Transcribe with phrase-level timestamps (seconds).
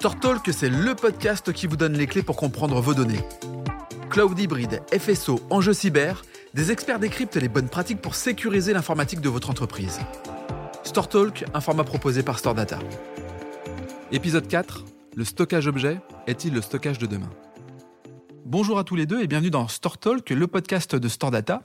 [0.00, 3.20] StoreTalk, c'est le podcast qui vous donne les clés pour comprendre vos données.
[4.08, 6.22] Cloud hybride, FSO, enjeux cyber,
[6.54, 10.00] des experts décryptent les bonnes pratiques pour sécuriser l'informatique de votre entreprise.
[10.84, 12.78] StoreTalk, un format proposé par StoreData.
[14.10, 14.86] Épisode 4,
[15.16, 17.28] le stockage objet est-il le stockage de demain?
[18.46, 21.62] Bonjour à tous les deux et bienvenue dans Store Talk, le podcast de Store Data.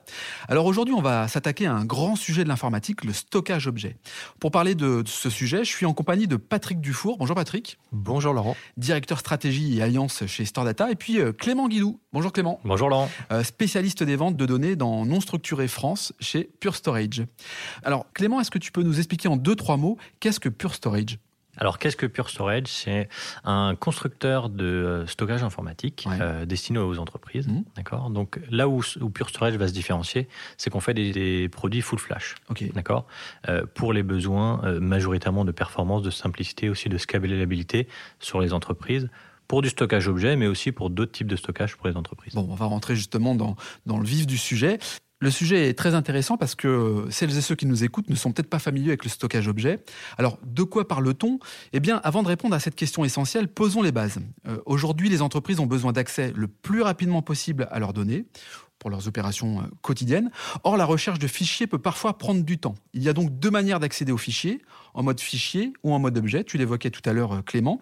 [0.48, 3.98] Alors aujourd'hui, on va s'attaquer à un grand sujet de l'informatique, le stockage objet.
[4.40, 7.18] Pour parler de ce sujet, je suis en compagnie de Patrick Dufour.
[7.18, 7.80] Bonjour Patrick.
[7.92, 8.56] Bonjour Laurent.
[8.78, 10.92] Directeur stratégie et alliance chez Store Data.
[10.92, 12.00] Et puis euh, Clément Guilou.
[12.14, 12.60] Bonjour Clément.
[12.66, 13.10] Bonjour Laurent.
[13.32, 17.26] Euh, spécialiste des ventes de données dans non structuré France chez Pure Storage.
[17.84, 20.76] Alors Clément, est-ce que tu peux nous expliquer en deux, trois mots qu'est-ce que Pure
[20.76, 21.20] Storage?
[21.58, 22.68] Alors, qu'est-ce que Pure Storage?
[22.68, 23.10] C'est
[23.44, 27.48] un constructeur de euh, stockage informatique euh, destiné aux entreprises.
[27.48, 27.64] Mmh.
[27.76, 28.10] D'accord?
[28.10, 28.82] Donc, là où,
[29.14, 32.36] Pure Storage va se différencier, c'est qu'on fait des, produits full flash.
[32.74, 33.06] D'accord?
[33.48, 37.88] Euh, pour les besoins majoritairement de performance, de simplicité, aussi de scalabilité
[38.20, 39.10] sur les entreprises
[39.48, 42.34] pour du stockage objet, mais aussi pour d'autres types de stockage pour les entreprises.
[42.34, 44.80] Bon, on va rentrer justement dans, dans le vif du sujet.
[45.22, 48.34] Le sujet est très intéressant parce que celles et ceux qui nous écoutent ne sont
[48.34, 49.80] peut-être pas familiers avec le stockage objet.
[50.18, 51.40] Alors, de quoi parle-t-on?
[51.72, 54.20] Eh bien, avant de répondre à cette question essentielle, posons les bases.
[54.48, 58.26] Euh, aujourd'hui, les entreprises ont besoin d'accès le plus rapidement possible à leurs données
[58.80, 60.32] pour leurs opérations euh, quotidiennes.
[60.64, 62.76] Or, la recherche de fichiers peut parfois prendre du temps.
[62.94, 64.62] Il y a donc deux manières d'accéder aux fichiers,
[64.94, 66.44] en mode fichier ou en mode objet.
[66.44, 67.82] Tu l'évoquais tout à l'heure, euh, Clément.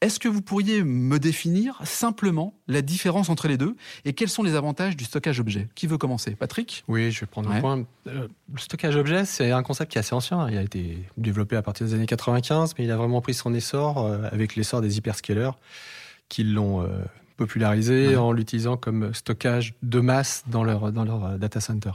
[0.00, 4.42] Est-ce que vous pourriez me définir simplement la différence entre les deux et quels sont
[4.42, 5.68] les avantages du stockage objet?
[5.74, 6.32] Qui veut commencer?
[6.32, 6.84] Patrick?
[6.88, 7.84] Oui, je vais prendre un point.
[8.06, 10.48] Euh, le stockage objet, c'est un concept qui est assez ancien.
[10.50, 13.54] Il a été développé à partir des années 95, mais il a vraiment pris son
[13.54, 15.50] essor avec l'essor des hyperscalers
[16.28, 16.88] qui l'ont
[17.36, 21.92] popularisé en l'utilisant comme stockage de masse dans leur, dans leur euh, data center.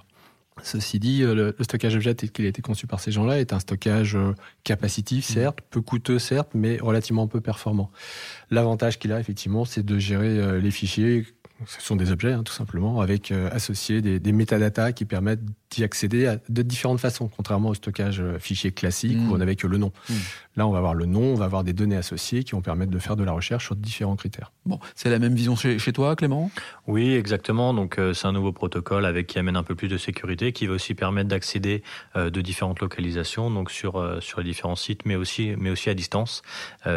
[0.63, 3.53] Ceci dit, euh, le, stockage objet tel qu'il a été conçu par ces gens-là est
[3.53, 4.33] un stockage euh,
[4.63, 5.33] capacitif, mm.
[5.33, 7.91] certes, peu coûteux, certes, mais relativement peu performant.
[8.51, 11.25] L'avantage qu'il a, effectivement, c'est de gérer les fichiers
[11.65, 15.43] ce sont des objets, hein, tout simplement, avec euh, associés des, des métadatas qui permettent
[15.69, 19.33] d'y accéder de différentes façons, contrairement au stockage euh, fichier classique où mm.
[19.33, 19.91] on n'avait que le nom.
[20.09, 20.13] Mm.
[20.55, 22.91] Là, on va avoir le nom, on va avoir des données associées qui vont permettre
[22.91, 24.51] de faire de la recherche sur différents critères.
[24.65, 26.51] Bon, c'est la même vision chez, toi, Clément?
[26.87, 27.73] Oui, exactement.
[27.73, 30.67] Donc, euh, c'est un nouveau protocole avec qui amène un peu plus de sécurité, qui
[30.67, 31.83] va aussi permettre d'accéder
[32.15, 36.41] de différentes localisations, donc sur sur les différents sites, mais aussi mais aussi à distance.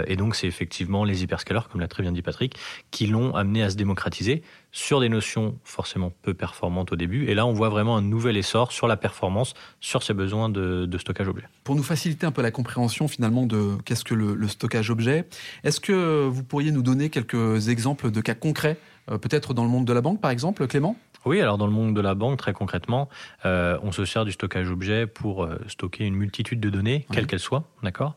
[0.07, 2.57] et donc, c'est effectivement les hyperscalers, comme l'a très bien dit Patrick,
[2.91, 4.43] qui l'ont amené à se démocratiser
[4.75, 7.27] sur des notions forcément peu performantes au début.
[7.29, 10.99] Et là, on voit vraiment un nouvel essor sur la performance, sur ces besoins de,
[10.99, 11.45] stockage objet.
[11.63, 15.27] Pour nous faciliter un peu la compréhension finalement de qu'est-ce que le, stockage objet,
[15.63, 18.77] est-ce que vous pourriez nous donner quelques exemples de cas concrets,
[19.11, 20.97] euh, peut-être dans le monde de la banque par exemple, Clément?
[21.25, 23.09] Oui, alors dans le monde de la banque, très concrètement,
[23.47, 27.29] euh, on se sert du stockage objet pour euh, stocker une multitude de données, quelles
[27.29, 28.17] qu'elles soient, d'accord?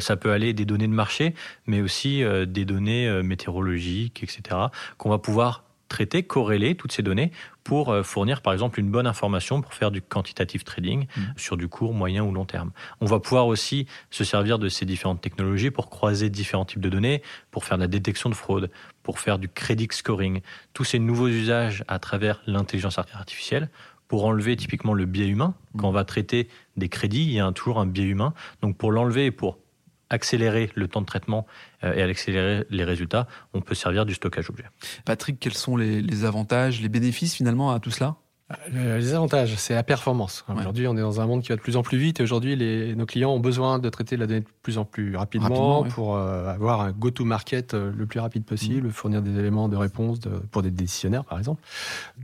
[0.00, 1.34] Ça peut aller des données de marché,
[1.66, 4.58] mais aussi des données météorologiques, etc.,
[4.96, 7.32] qu'on va pouvoir traiter, corréler toutes ces données
[7.64, 11.20] pour euh, fournir par exemple une bonne information pour faire du quantitative trading mmh.
[11.36, 12.70] sur du court, moyen ou long terme.
[13.00, 16.88] On va pouvoir aussi se servir de ces différentes technologies pour croiser différents types de
[16.88, 18.70] données, pour faire de la détection de fraude,
[19.02, 20.40] pour faire du credit scoring,
[20.72, 23.68] tous ces nouveaux usages à travers l'intelligence artificielle
[24.08, 25.54] pour enlever typiquement le biais humain.
[25.76, 28.32] Quand on va traiter des crédits, il y a toujours un biais humain.
[28.62, 29.58] Donc pour l'enlever et pour
[30.10, 31.46] accélérer le temps de traitement
[31.84, 34.64] euh, et accélérer les résultats, on peut servir du stockage objet.
[35.04, 38.16] Patrick, quels sont les, avantages, les bénéfices finalement à tout cela?
[38.72, 40.44] Les avantages, c'est la performance.
[40.48, 42.56] Aujourd'hui, on est dans un monde qui va de plus en plus vite et aujourd'hui,
[42.96, 46.48] nos clients ont besoin de traiter la donnée de plus en plus rapidement, pour euh,
[46.48, 48.92] avoir un go-to-market euh, le plus rapide possible, mmh.
[48.92, 50.20] fournir des éléments de réponse
[50.50, 51.62] pour des décisionnaires, par exemple.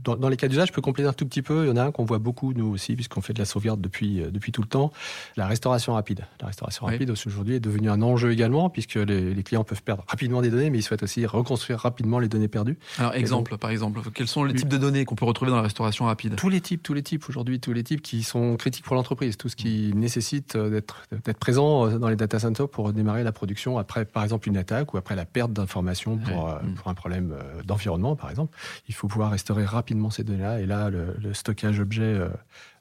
[0.03, 1.65] Dans, les cas d'usage, je peux compléter un tout petit peu.
[1.65, 3.79] Il y en a un qu'on voit beaucoup, nous aussi, puisqu'on fait de la sauvegarde
[3.79, 4.91] depuis, depuis tout le temps.
[5.37, 6.25] La restauration rapide.
[6.41, 10.41] La restauration rapide, aujourd'hui, est devenue un enjeu également, puisque les, clients peuvent perdre rapidement
[10.41, 12.79] des données, mais ils souhaitent aussi reconstruire rapidement les données perdues.
[12.97, 15.63] Alors, exemple, par exemple, quels sont les types de données qu'on peut retrouver dans la
[15.63, 18.85] restauration rapide tous les types, tous les types aujourd'hui, tous les types qui sont critiques
[18.85, 22.91] pour l'entreprise, tout ce qui nécessite euh, d'être présent euh, dans les data centers pour
[22.93, 26.59] démarrer la production après, par exemple, une attaque ou après la perte d'informations pour, euh,
[26.61, 26.73] mm.
[26.75, 27.35] pour un problème
[27.65, 28.57] d'environnement, par exemple.
[28.87, 30.61] Il faut pouvoir restaurer rapidement ces données-là.
[30.61, 32.19] Et là, le, le stockage objet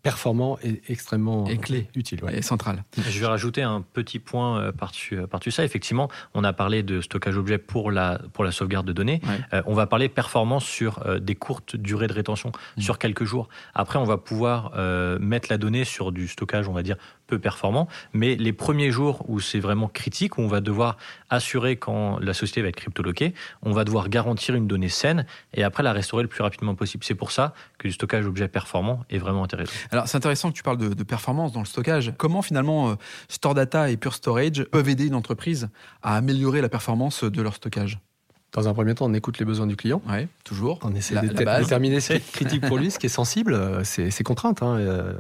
[0.04, 2.84] performant et extrêmement et clé, utile et central.
[3.08, 5.64] Je vais rajouter un petit point euh, par-dessus euh, par ça.
[5.64, 9.22] Effectivement, on a parlé de stockage objet pour la, pour la sauvegarde de données.
[9.54, 12.82] Euh, on va parler performance sur des courtes durées de rétention, mm.
[12.82, 13.48] sur quelques jours.
[13.74, 14.72] Après, on va pouvoir
[15.20, 17.88] mettre la donnée sur du stockage, on va dire, peu performant.
[18.12, 20.96] Mais les premiers jours où c'est vraiment critique, où on va devoir
[21.30, 25.62] assurer quand la société va être cryptoloquée, on va devoir garantir une donnée saine et
[25.62, 27.04] après la restaurer le plus rapidement possible.
[27.04, 29.72] C'est pour ça que le stockage objet performant est vraiment intéressant.
[29.90, 32.14] Alors c'est intéressant que tu parles de, performance dans le stockage.
[32.16, 32.94] Comment finalement euh,
[33.28, 35.68] Store Data et Pure Storage peuvent aider une entreprise
[36.02, 37.98] à améliorer la performance de leur stockage?
[38.54, 40.00] Dans un premier temps, on écoute les besoins du client.
[40.08, 40.78] Oui, toujours.
[40.82, 43.52] On essaie de déterminer ce qui est critique pour lui, ce qui est sensible.
[43.52, 44.62] Euh, c'est contraintes.
[44.62, 44.76] Hein.
[44.78, 45.12] Euh,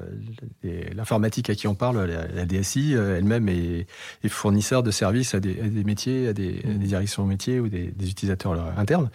[0.94, 3.86] l'informatique à qui on parle, la, DSI euh, elle-même est,
[4.28, 5.54] fournisseur de services à des,
[5.84, 6.78] métiers, à des, mmh.
[6.78, 9.10] directions métiers ou des, des utilisateurs internes.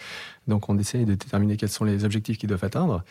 [0.49, 3.03] Donc on essaie de déterminer quels sont les objectifs qu'ils doivent atteindre.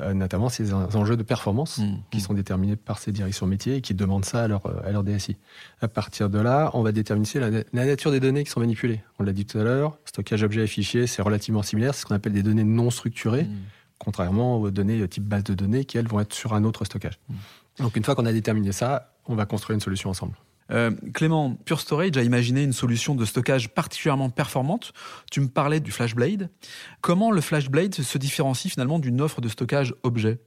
[0.00, 3.80] Euh, notamment ces enjeux de performance mmh, qui sont déterminés par ces directions métiers et
[3.82, 5.36] qui demandent ça à leur, à leur DSI.
[5.82, 9.02] À partir de là, on va déterminer la, la nature des données qui sont manipulées.
[9.18, 12.06] On l'a dit tout à l'heure, stockage objet et fichier, c'est relativement similaire, c'est ce
[12.06, 13.56] qu'on appelle des données non structurées, mmh.
[13.98, 17.18] contrairement aux données type base de données qui, elles, vont être sur un autre stockage.
[17.78, 20.36] Donc une fois qu'on a déterminé ça, on va construire une solution ensemble.
[20.70, 24.92] Euh, Clément, Pure Storage a imaginé une solution de stockage particulièrement performante.
[25.30, 26.50] Tu me parlais du FlashBlade.
[27.00, 30.38] Comment le FlashBlade se différencie finalement d'une offre de stockage objet?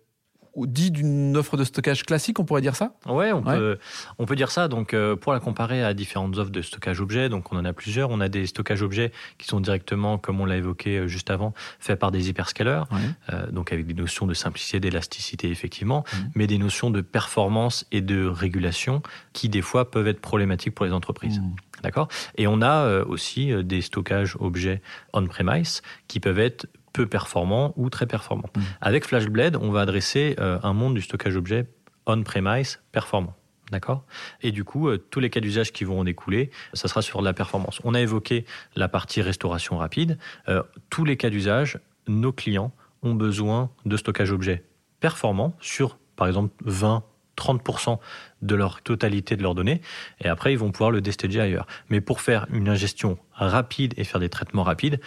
[0.57, 2.93] Dit d'une offre de stockage classique, on pourrait dire ça?
[3.33, 3.77] On, Peut,
[4.19, 4.67] on peut dire ça.
[4.67, 7.73] Donc, euh, pour la comparer à différentes offres de stockage objet, donc on en a
[7.73, 8.09] plusieurs.
[8.09, 11.53] On a des stockages objets qui sont directement, comme on l'a évoqué euh, juste avant,
[11.79, 12.83] faits par des hyperscalers,
[13.31, 16.17] euh, donc avec des notions de simplicité, d'élasticité, effectivement, mmh.
[16.35, 19.01] mais des notions de performance et de régulation
[19.33, 21.39] qui, des fois, peuvent être problématiques pour les entreprises.
[21.39, 21.55] Mmh.
[21.83, 22.07] D'accord?
[22.37, 24.81] Et on a aussi des stockages objets
[25.13, 28.49] on-premise qui peuvent être peu performant ou très performant.
[28.55, 28.61] Mmh.
[28.79, 31.67] Avec FlashBlade, on va adresser euh, un monde du stockage objet
[32.05, 33.35] on-premise performant.
[33.71, 34.05] D'accord?
[34.41, 37.21] Et du coup, euh, tous les cas d'usage qui vont en découler, ça sera sur
[37.21, 37.81] la performance.
[37.83, 38.45] On a évoqué
[38.77, 40.17] la partie restauration rapide.
[40.47, 42.71] Euh, tous les cas d'usage, nos clients
[43.03, 44.63] ont besoin de stockage objet
[45.01, 47.03] performant sur, par exemple, 20,
[47.35, 47.99] 30%
[48.41, 49.81] de leur totalité de leurs données,
[50.21, 51.67] et après ils vont pouvoir le déstager ailleurs.
[51.89, 55.01] Mais pour faire une ingestion rapide et faire des traitements rapides,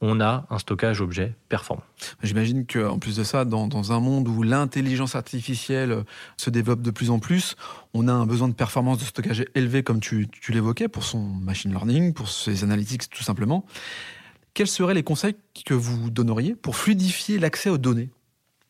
[0.00, 1.82] on a un stockage objet performant.
[2.22, 6.04] J'imagine qu'en plus de ça, dans, un monde où l'intelligence artificielle
[6.36, 7.56] se développe de plus en plus,
[7.94, 11.70] on a un besoin de performance de stockage élevé, comme tu, l'évoquais, pour son machine
[11.70, 13.64] learning, pour ses analytics tout simplement.
[14.52, 18.10] Quels seraient les conseils que vous donneriez pour fluidifier l'accès aux données?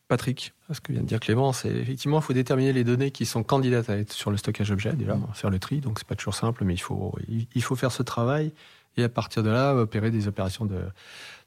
[0.07, 0.53] Patrick?
[0.71, 3.43] Ce que vient de dire Clément, c'est effectivement, il faut déterminer les données qui sont
[3.43, 5.27] candidates à être sur le stockage objet, déjà, mmh.
[5.33, 8.03] faire le tri, donc c'est pas toujours simple, mais il faut, il faut faire ce
[8.03, 8.51] travail
[8.97, 10.81] et à partir de là, opérer des opérations de,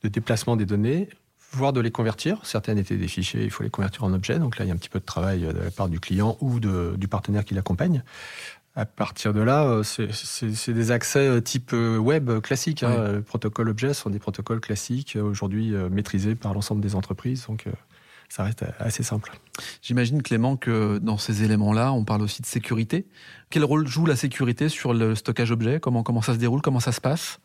[0.08, 1.08] déplacement des données,
[1.52, 2.44] voire de les convertir.
[2.44, 4.38] Certaines étaient des fichiers, il faut les convertir en objets.
[4.38, 6.36] Donc là, il y a un petit peu de travail de la part du client
[6.40, 8.02] ou du partenaire qui l'accompagne.
[8.78, 12.84] À partir de là, c'est des accès euh, type euh, web classique.
[12.84, 13.14] Hein.
[13.14, 17.46] Les protocoles objets sont des protocoles classiques euh, aujourd'hui maîtrisés par l'ensemble des entreprises.
[17.48, 17.64] Donc
[18.28, 19.32] ça reste assez simple.
[19.82, 23.06] J'imagine, Clément, que dans ces éléments-là, on parle aussi de sécurité.
[23.50, 26.60] Quel rôle joue la sécurité sur le stockage objet comment, comment ça se déroule?
[26.60, 27.40] Comment ça se passe?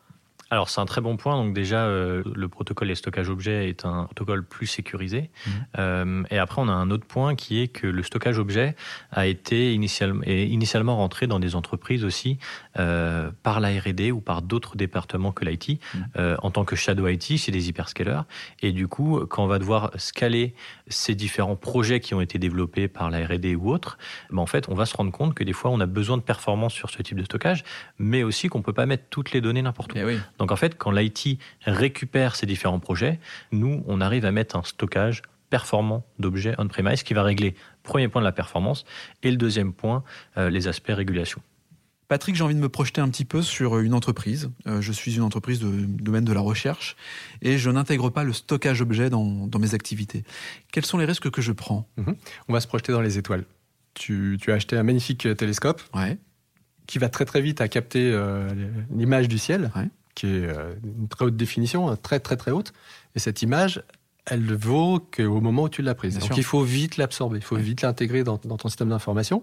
[0.54, 1.36] Alors c'est un très bon point.
[1.36, 5.30] Donc déjà, euh, le protocole des stockages objets est un protocole plus sécurisé.
[5.46, 5.50] Mmh.
[5.78, 8.76] Euh, et après, on a un autre point qui est que le stockage objet
[9.10, 12.38] a été initialement, initialement rentré dans des entreprises aussi
[12.78, 15.98] euh, par la R&D ou par d'autres départements que l'IT mmh.
[16.38, 18.22] en tant que shadow IT chez des hyperscalers.
[18.62, 20.54] Et du coup, quand on va devoir scaler
[20.88, 23.98] ces différents projets qui ont été développés par la R&D ou autres,
[24.30, 26.22] ben en fait, on va se rendre compte que des fois, on a besoin de
[26.22, 27.64] performance sur ce type de stockage,
[27.98, 29.98] mais aussi qu'on peut pas mettre toutes les données n'importe où.
[29.98, 30.04] Eh
[30.44, 33.18] donc en fait, quand l'IT récupère ces différents projets,
[33.50, 38.20] nous, on arrive à mettre un stockage performant d'objets on-premise qui va régler, premier point,
[38.20, 38.84] de la performance,
[39.22, 40.04] et le deuxième point,
[40.36, 41.40] euh, les aspects régulation.
[42.08, 44.50] Patrick, j'ai envie de me projeter un petit peu sur une entreprise.
[44.66, 46.94] Euh, je suis une entreprise de domaine de la recherche
[47.40, 50.24] et je n'intègre pas le stockage objet dans, mes activités.
[50.72, 51.88] Quels sont les risques que je prends?
[51.96, 52.16] Mhm.
[52.48, 53.46] On va se projeter dans les étoiles.
[53.94, 55.80] Tu, as acheté un magnifique télescope
[56.86, 58.46] qui va très très vite à capter euh,
[58.94, 59.70] l'image du ciel
[60.14, 62.72] qui est euh, une très haute définition, hein, très très très haute.
[63.14, 63.82] Et cette image,
[64.26, 66.18] elle ne vaut qu'au moment où tu l'as prise.
[66.18, 69.42] Donc il faut vite l'absorber, il faut vite l'intégrer dans, ton système d'information.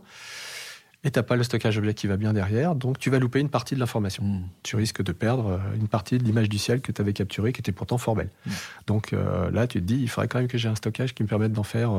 [1.03, 3.39] Et tu n'as pas le stockage objet qui va bien derrière, donc tu vas louper
[3.39, 4.23] une partie de l'information.
[4.23, 4.43] Hmm.
[4.61, 7.53] Tu risques de perdre euh, une partie de l'image du ciel que tu avais capturée,
[7.53, 8.29] qui était pourtant fort belle.
[8.45, 8.51] Hmm.
[8.85, 11.23] Donc euh, là, tu te dis, il faudrait quand même que j'ai un stockage qui
[11.23, 11.91] me permette d'en faire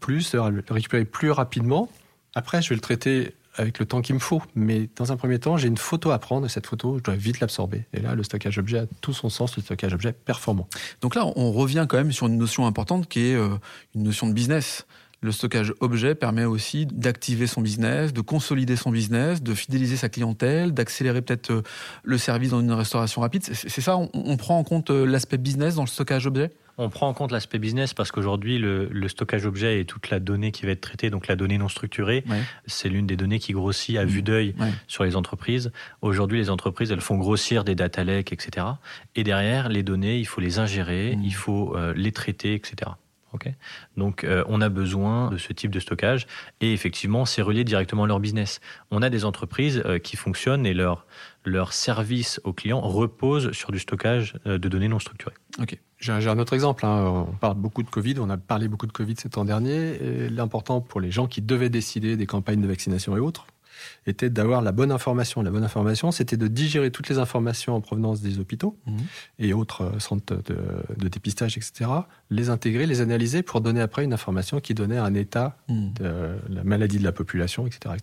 [0.00, 1.88] plus, de le récupérer plus rapidement.
[2.34, 4.40] Après, je vais le traiter avec le temps qu'il me faut.
[4.54, 7.16] Mais dans un premier temps, j'ai une photo à prendre et cette photo, je dois
[7.16, 7.84] vite l'absorber.
[7.92, 10.68] Et là, le stockage objet a tout son sens, le stockage objet performant.
[11.00, 13.48] Donc là, on revient quand même sur une notion importante qui est euh,
[13.94, 14.86] une notion de business.
[15.20, 20.08] Le stockage objet permet aussi d'activer son business, de consolider son business, de fidéliser sa
[20.08, 21.62] clientèle, d'accélérer peut-être euh,
[22.04, 23.42] le service dans une restauration rapide.
[23.42, 26.50] C'est ça, on, prend en compte euh, l'aspect business dans le stockage objet?
[26.80, 30.52] On prend en compte l'aspect business parce qu'aujourd'hui, le, stockage objet et toute la donnée
[30.52, 32.22] qui va être traitée, donc la donnée non structurée,
[32.66, 34.54] c'est l'une des données qui grossit à vue d'œil
[34.86, 35.72] sur les entreprises.
[36.02, 38.64] Aujourd'hui, les entreprises, elles font grossir des data lakes, etc.
[39.16, 41.24] Et derrière, les données, il faut les ingérer, mmh.
[41.24, 42.92] il faut euh, les traiter, etc.
[43.96, 46.26] Donc, euh, on a besoin de ce type de stockage
[46.60, 48.60] et effectivement, c'est relié directement à leur business.
[48.90, 51.06] On a des entreprises euh, qui fonctionnent et leur,
[51.44, 55.34] leur service aux clients repose sur du stockage euh, de données non structurées.
[55.60, 55.78] Ok.
[55.98, 56.86] J'ai un autre exemple.
[56.86, 57.26] Hein.
[57.28, 58.14] On parle beaucoup de Covid.
[58.20, 60.28] On a parlé beaucoup de Covid cet an dernier.
[60.30, 63.48] L'important pour les gens qui devaient décider des campagnes de vaccination et autres,
[64.06, 65.42] était d'avoir la bonne information.
[65.42, 68.96] La bonne information, c'était de digérer toutes les informations en provenance des hôpitaux mmh.
[69.38, 71.90] et autres euh, centres de, dépistage, etc.,
[72.30, 75.92] les intégrer, les analyser pour donner après une information qui donnait un état mmh.
[75.94, 77.94] de la maladie de la population, etc.,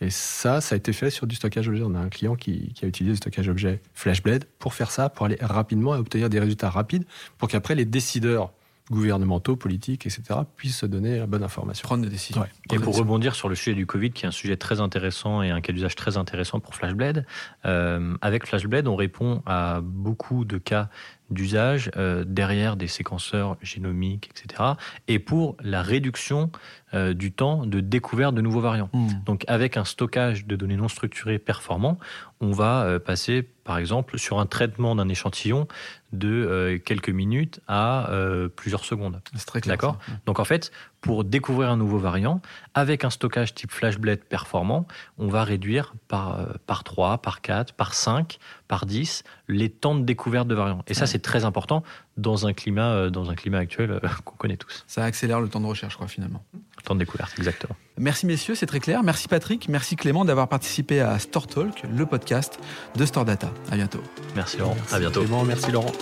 [0.00, 1.82] Et ça, ça a été fait sur du stockage objet.
[1.84, 5.08] On a un client qui, qui a utilisé le stockage objet FlashBlade pour faire ça,
[5.08, 7.04] pour aller rapidement et obtenir des résultats rapides,
[7.38, 8.52] pour qu'après les décideurs
[8.92, 11.86] gouvernementaux, politiques, etc., puissent se donner la bonne information.
[11.86, 12.44] Prendre des décisions.
[12.70, 15.50] Et pour rebondir sur le sujet du Covid, qui est un sujet très intéressant et
[15.50, 17.26] un cas d'usage très intéressant pour Flashblade,
[17.64, 20.90] euh, avec Flashblade, on répond à beaucoup de cas
[21.32, 24.62] d'usage euh, derrière des séquenceurs génomiques, etc.
[25.08, 26.50] Et pour la réduction
[26.94, 28.90] euh, du temps de découverte de nouveaux variants.
[28.92, 29.08] Hmm.
[29.24, 31.98] Donc avec un stockage de données non structurées performant,
[32.40, 35.68] on va euh, passer par exemple sur un traitement d'un échantillon
[36.12, 38.10] de quelques minutes à
[38.54, 39.22] plusieurs secondes.
[39.34, 39.74] C'est très clair.
[39.74, 39.98] D'accord.
[40.26, 40.70] Donc en fait,
[41.02, 42.40] pour découvrir un nouveau variant,
[42.74, 44.86] avec un stockage type FlashBlade performant,
[45.18, 49.96] on va réduire par, euh, par 3, par 4, par 5, par 10 les temps
[49.96, 50.82] de découverte de variants.
[50.86, 51.82] Et ça, c'est très important
[52.16, 54.84] dans un climat, euh, dans un climat actuel euh, qu'on connaît tous.
[54.86, 56.44] Ça accélère le temps de recherche, quoi, finalement.
[56.54, 57.74] Le temps de découverte, exactement.
[57.98, 59.02] Merci messieurs, c'est très clair.
[59.02, 62.60] Merci Patrick, merci Clément d'avoir participé à Store Talk, le podcast
[62.96, 63.52] de Store Data.
[63.70, 64.02] À bientôt.
[64.36, 64.76] Merci Laurent.
[64.92, 65.20] à bientôt.
[65.20, 65.92] Clément, merci Laurent.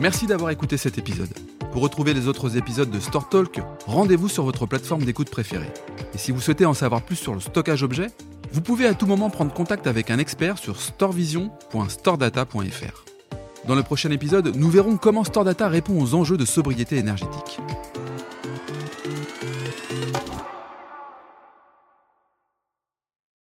[0.00, 1.57] Merci d'avoir écouté cet épisode.
[1.72, 5.70] Pour retrouver les autres épisodes de Store Talk, rendez-vous sur votre plateforme d'écoute préférée.
[6.14, 8.06] Et si vous souhaitez en savoir plus sur le stockage objet,
[8.52, 13.04] vous pouvez à tout moment prendre contact avec un expert sur storevision.storedata.fr.
[13.66, 17.60] Dans le prochain épisode, nous verrons comment Storedata répond aux enjeux de sobriété énergétique.